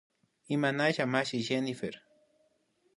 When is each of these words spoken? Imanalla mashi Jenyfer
Imanalla 0.55 1.03
mashi 1.11 1.37
Jenyfer 1.47 1.95